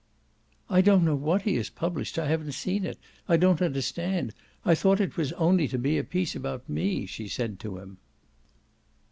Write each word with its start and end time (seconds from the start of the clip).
"I 0.67 0.81
don't 0.81 1.05
know 1.05 1.13
what 1.13 1.43
he 1.43 1.57
has 1.57 1.69
published 1.69 2.17
I 2.17 2.25
haven't 2.25 2.53
seen 2.53 2.85
it 2.85 2.97
I 3.29 3.37
don't 3.37 3.61
understand. 3.61 4.33
I 4.65 4.73
thought 4.73 4.99
it 4.99 5.15
was 5.15 5.31
only 5.33 5.67
to 5.67 5.77
be 5.77 5.99
a 5.99 6.03
piece 6.03 6.35
about 6.35 6.67
me," 6.67 7.05
she 7.05 7.27
said 7.27 7.59
to 7.59 7.77
him. 7.77 7.97